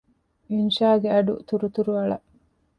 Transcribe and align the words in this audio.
އިންޝާގެ 0.51 1.07
އަޑު 1.13 1.33
ތުރުތުރު 1.47 1.91
އަޅަ 1.97 2.17